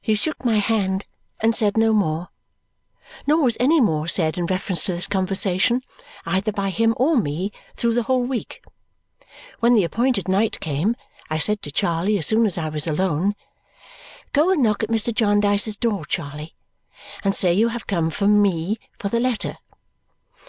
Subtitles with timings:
[0.00, 1.06] He shook my hand
[1.40, 2.28] and said no more.
[3.26, 5.82] Nor was any more said in reference to this conversation,
[6.24, 8.62] either by him or me, through the whole week.
[9.58, 10.94] When the appointed night came,
[11.28, 13.34] I said to Charley as soon as I was alone,
[14.32, 15.12] "Go and knock at Mr.
[15.12, 16.54] Jarndyce's door, Charley,
[17.24, 19.58] and say you have come from me 'for the letter.'"